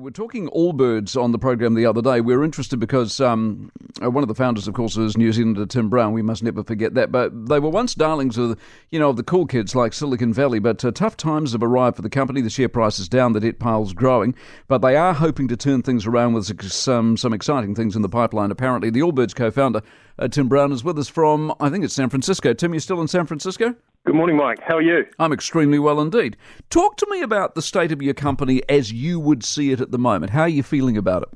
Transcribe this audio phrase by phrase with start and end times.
[0.00, 2.20] We're talking Allbirds on the program the other day.
[2.20, 5.66] We are interested because um, uh, one of the founders, of course, is New Zealander
[5.66, 6.12] Tim Brown.
[6.12, 7.10] We must never forget that.
[7.10, 8.56] But they were once darlings of,
[8.90, 10.60] you know, of the cool kids like Silicon Valley.
[10.60, 12.40] But uh, tough times have arrived for the company.
[12.40, 14.36] The share price is down, the debt pile's growing.
[14.68, 18.08] But they are hoping to turn things around with some some exciting things in the
[18.08, 18.52] pipeline.
[18.52, 19.82] Apparently, the Allbirds co-founder
[20.18, 22.52] uh, Tim Brown is with us from, I think it's San Francisco.
[22.52, 23.74] Tim, you're still in San Francisco?
[24.04, 24.58] Good morning, Mike.
[24.62, 25.04] How are you?
[25.18, 26.36] I'm extremely well indeed.
[26.70, 29.90] Talk to me about the state of your company as you would see it at
[29.90, 30.30] the moment.
[30.30, 31.28] How are you feeling about it?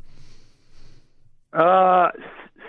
[1.53, 2.11] Uh,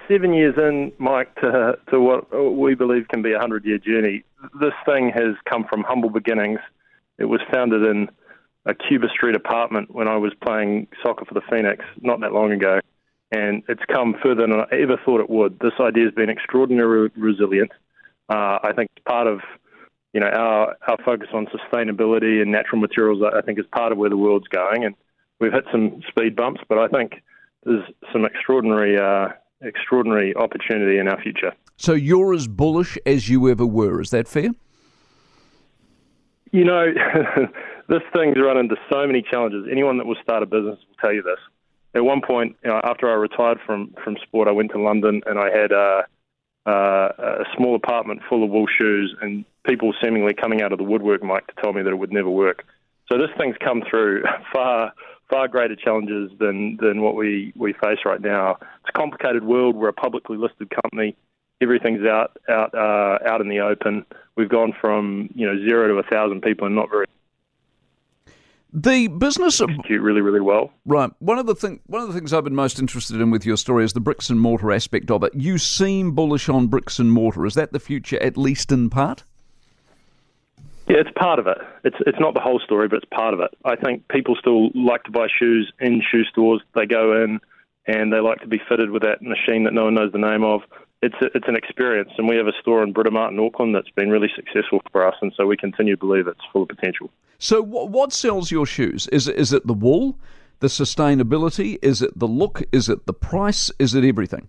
[0.07, 4.23] seven years in, Mike, to, to what we believe can be a 100 year journey.
[4.59, 6.59] This thing has come from humble beginnings.
[7.17, 8.09] It was founded in
[8.65, 12.51] a Cuba Street apartment when I was playing soccer for the Phoenix not that long
[12.51, 12.79] ago.
[13.35, 15.59] And it's come further than I ever thought it would.
[15.59, 17.71] This idea has been extraordinarily resilient.
[18.29, 19.39] Uh, I think part of
[20.13, 23.97] you know, our, our focus on sustainability and natural materials, I think, is part of
[23.97, 24.85] where the world's going.
[24.85, 24.95] And
[25.39, 27.23] we've hit some speed bumps, but I think
[27.63, 29.29] there's some extraordinary, uh,
[29.61, 31.53] extraordinary opportunity in our future.
[31.77, 33.99] So you're as bullish as you ever were.
[34.01, 34.49] Is that fair?
[36.51, 36.85] You know,
[37.89, 39.65] this thing's run into so many challenges.
[39.71, 41.39] Anyone that will start a business will tell you this.
[41.95, 45.21] At one point, you know, after I retired from from sport, I went to London
[45.25, 46.01] and I had uh,
[46.65, 50.83] uh, a small apartment full of wool shoes and people seemingly coming out of the
[50.83, 52.65] woodwork, Mike, to tell me that it would never work.
[53.11, 54.93] So this thing's come through far
[55.29, 58.57] far greater challenges than than what we we face right now.
[58.61, 59.75] It's a complicated world.
[59.75, 61.15] We're a publicly listed company.
[61.61, 64.05] Everything's out out uh, out in the open.
[64.35, 67.05] We've gone from you know zero to a thousand people in not very
[68.73, 70.71] the business execute really, really well.
[70.85, 71.11] Right.
[71.19, 73.57] One of the thing, one of the things I've been most interested in with your
[73.57, 75.33] story is the bricks and mortar aspect of it.
[75.35, 77.45] You seem bullish on bricks and mortar.
[77.45, 79.23] Is that the future, at least in part?
[80.87, 81.57] Yeah, it's part of it.
[81.83, 83.51] It's it's not the whole story, but it's part of it.
[83.63, 86.61] I think people still like to buy shoes in shoe stores.
[86.75, 87.39] They go in
[87.85, 90.43] and they like to be fitted with that machine that no one knows the name
[90.43, 90.61] of
[91.03, 93.89] it's a, it's an experience, and we have a store in Britomart in Auckland that's
[93.89, 97.09] been really successful for us, and so we continue to believe it's full of potential.
[97.39, 99.07] So, what, what sells your shoes?
[99.07, 100.17] Is is it the wool,
[100.61, 101.77] the sustainability?
[101.81, 102.63] Is it the look?
[102.71, 103.69] Is it the price?
[103.79, 104.47] Is it everything?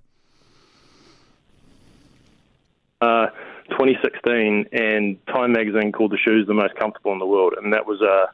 [3.01, 3.27] Uh,
[3.71, 7.85] 2016, and Time magazine called the shoes the most comfortable in the world, and that
[7.85, 8.29] was a,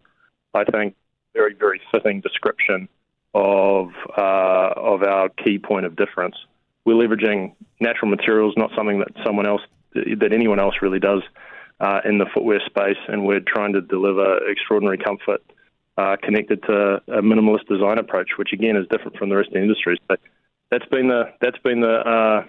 [0.52, 0.94] I think,
[1.32, 2.86] very very fitting description
[3.32, 6.36] of uh, of our key point of difference
[6.84, 9.62] we're leveraging natural materials, not something that someone else,
[9.94, 11.22] that anyone else really does
[11.80, 15.42] uh, in the footwear space, and we're trying to deliver extraordinary comfort
[15.96, 19.54] uh, connected to a minimalist design approach, which again is different from the rest of
[19.54, 19.98] the industry.
[20.08, 20.16] So
[20.70, 22.44] that's been the that's been the uh,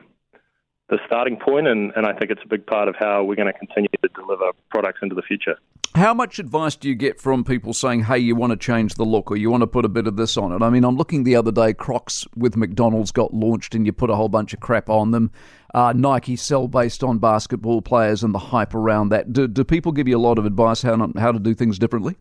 [0.92, 3.52] the starting point, and, and I think it's a big part of how we're going
[3.52, 5.58] to continue to deliver products into the future.
[5.96, 9.06] How much advice do you get from people saying, hey, you want to change the
[9.06, 10.62] look or you want to put a bit of this on it?
[10.62, 14.10] I mean, I'm looking the other day, Crocs with McDonald's got launched and you put
[14.10, 15.32] a whole bunch of crap on them.
[15.74, 19.32] Uh, Nike sell based on basketball players and the hype around that.
[19.32, 21.80] Do, do people give you a lot of advice how, not, how to do things
[21.80, 22.18] differently?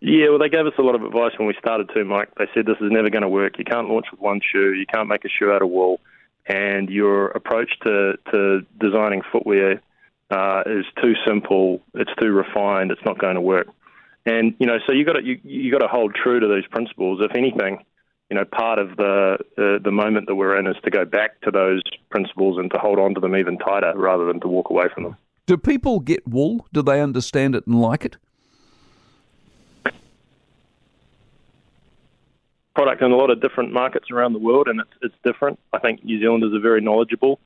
[0.00, 2.30] Yeah, well, they gave us a lot of advice when we started too, Mike.
[2.36, 3.58] They said this is never going to work.
[3.58, 4.72] You can't launch with one shoe.
[4.74, 6.00] You can't make a shoe out of wool
[6.52, 9.80] and your approach to, to designing footwear
[10.30, 13.68] uh, is too simple, it's too refined, it's not going to work.
[14.26, 16.66] And you know, so you got to you, you got to hold true to these
[16.70, 17.20] principles.
[17.22, 17.84] If anything,
[18.30, 21.40] you know, part of the uh, the moment that we're in is to go back
[21.40, 24.70] to those principles and to hold on to them even tighter rather than to walk
[24.70, 25.16] away from them.
[25.46, 26.66] Do people get wool?
[26.72, 28.16] Do they understand it and like it?
[32.74, 35.58] Product in a lot of different markets around the world, and it's, it's different.
[35.72, 37.38] I think New Zealanders are very knowledgeable.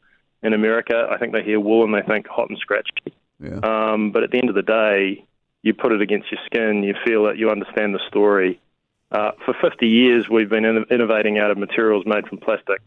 [0.42, 3.14] In America, I think they hear wool and they think hot and scratchy.
[3.40, 3.58] Yeah.
[3.62, 5.24] Um, but at the end of the day,
[5.62, 8.60] you put it against your skin, you feel it, you understand the story.
[9.10, 12.80] Uh, for 50 years, we've been in- innovating out of materials made from plastic,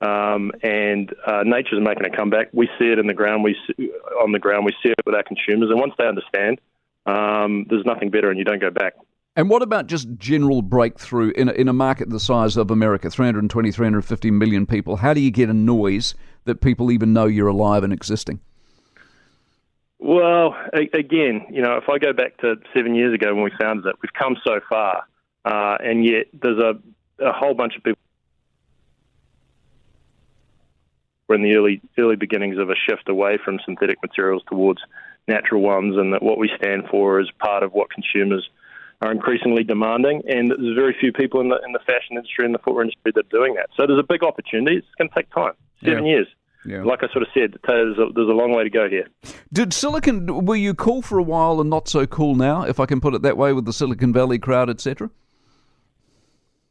[0.00, 2.48] um, and uh, nature's making a comeback.
[2.52, 3.44] We see it in the ground.
[3.44, 4.64] We see, on the ground.
[4.64, 6.60] We see it with our consumers, and once they understand,
[7.06, 8.94] um, there's nothing better, and you don't go back.
[9.36, 13.10] And what about just general breakthrough in a, in a market the size of America,
[13.10, 14.96] 320, 350 million people?
[14.96, 16.14] How do you get a noise
[16.44, 18.40] that people even know you're alive and existing?
[19.98, 23.84] Well, again, you know, if I go back to seven years ago when we founded
[23.86, 25.04] it, we've come so far,
[25.44, 26.78] uh, and yet there's a,
[27.22, 27.98] a whole bunch of people.
[31.28, 34.80] We're in the early early beginnings of a shift away from synthetic materials towards
[35.26, 38.48] natural ones, and that what we stand for is part of what consumers
[39.02, 42.54] are increasingly demanding, and there's very few people in the in the fashion industry and
[42.54, 43.68] the footwear industry that are doing that.
[43.76, 44.78] So there's a big opportunity.
[44.78, 45.52] It's going to take time,
[45.84, 46.12] seven yeah.
[46.12, 46.26] years.
[46.64, 46.82] Yeah.
[46.82, 49.06] Like I sort of said, there's a, there's a long way to go here.
[49.52, 52.86] Did Silicon were you cool for a while and not so cool now, if I
[52.86, 55.10] can put it that way, with the Silicon Valley crowd, etc.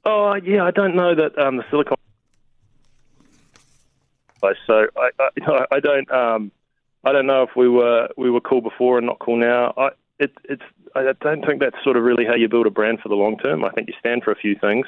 [0.04, 1.98] Oh yeah, I don't know that um, the silicon.
[4.68, 6.52] So I, I, I don't um,
[7.04, 9.74] I don't know if we were we were cool before and not cool now.
[9.78, 9.90] I
[10.20, 10.64] it, it's
[10.96, 13.38] I don't think that's sort of really how you build a brand for the long
[13.38, 13.66] term.
[13.66, 14.88] I think you stand for a few things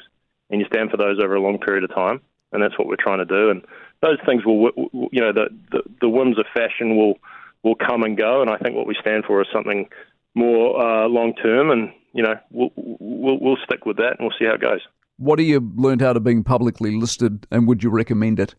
[0.50, 2.20] and you stand for those over a long period of time,
[2.52, 3.50] and that's what we're trying to do.
[3.50, 3.64] And
[4.00, 4.70] those things will
[5.12, 7.18] you know the the, the whims of fashion will
[7.62, 9.88] will come and go, and I think what we stand for is something
[10.34, 14.34] more uh, long term, and you know we'll, we'll we'll stick with that, and we'll
[14.38, 14.80] see how it goes.
[15.18, 18.54] What have you learned out of being publicly listed, and would you recommend it?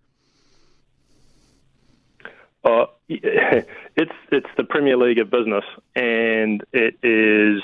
[2.63, 5.63] Uh, it's it's the Premier League of business,
[5.95, 7.63] and it is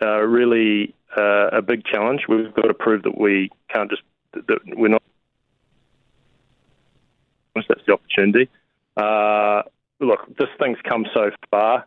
[0.00, 2.22] uh, really uh, a big challenge.
[2.28, 4.02] We've got to prove that we can't just
[4.32, 5.02] that we're not.
[7.56, 8.48] That's the opportunity.
[8.96, 9.62] Uh,
[9.98, 11.84] look, this thing's come so far,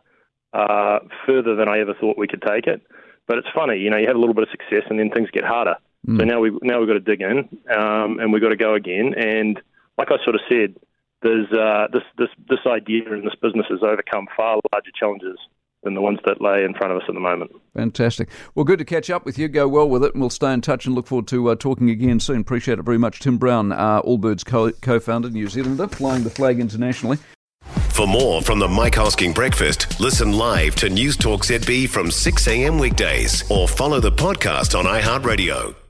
[0.52, 2.82] uh, further than I ever thought we could take it.
[3.26, 5.30] But it's funny, you know, you have a little bit of success, and then things
[5.30, 5.76] get harder.
[6.06, 6.18] Mm.
[6.18, 8.74] So now we now we've got to dig in, um, and we've got to go
[8.74, 9.14] again.
[9.16, 9.58] And
[9.96, 10.76] like I sort of said,
[11.22, 15.38] there's uh, this this this idea and this business has overcome far larger challenges
[15.82, 17.50] than the ones that lay in front of us at the moment.
[17.74, 18.28] Fantastic.
[18.54, 19.48] Well, good to catch up with you.
[19.48, 21.90] Go well with it, and we'll stay in touch and look forward to uh, talking
[21.90, 22.40] again soon.
[22.40, 23.20] Appreciate it very much.
[23.20, 24.44] Tim Brown, uh, Allbirds
[24.80, 27.18] co founder, New Zealander, flying the flag internationally.
[27.90, 32.48] For more from the Mike Hosking Breakfast, listen live to News Talk ZB from 6
[32.48, 32.78] a.m.
[32.78, 35.81] weekdays or follow the podcast on iHeartRadio.